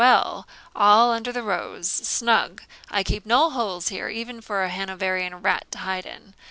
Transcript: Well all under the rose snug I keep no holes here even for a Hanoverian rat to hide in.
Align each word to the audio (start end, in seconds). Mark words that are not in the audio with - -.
Well 0.01 0.47
all 0.75 1.11
under 1.11 1.31
the 1.31 1.43
rose 1.43 1.87
snug 1.87 2.63
I 2.89 3.03
keep 3.03 3.23
no 3.23 3.51
holes 3.51 3.89
here 3.89 4.09
even 4.09 4.41
for 4.41 4.63
a 4.63 4.69
Hanoverian 4.69 5.43
rat 5.43 5.65
to 5.73 5.77
hide 5.77 6.07
in. 6.07 6.33